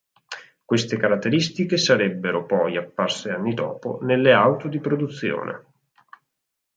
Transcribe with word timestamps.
Queste 0.65 0.97
caratteristiche 0.97 1.77
sarebbero 1.77 2.47
poi 2.47 2.75
apparse 2.75 3.29
anni 3.29 3.53
dopo 3.53 3.99
nelle 4.01 4.33
auto 4.33 4.67
di 4.67 4.79
produzione. 4.79 5.65